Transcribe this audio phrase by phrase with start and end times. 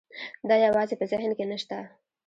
[0.49, 1.77] دا یوازې په ذهن کې نه شته.